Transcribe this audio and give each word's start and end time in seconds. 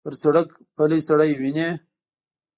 پر 0.03 0.13
سړک 0.21 0.47
پلی 0.75 0.99
سړی 1.07 1.31
وینې. 1.39 1.69